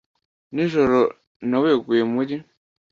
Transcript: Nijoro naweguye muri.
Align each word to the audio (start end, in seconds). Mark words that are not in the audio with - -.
Nijoro 0.53 0.99
naweguye 1.49 2.01
muri. 2.13 2.35